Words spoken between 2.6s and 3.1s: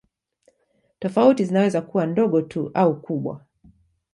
au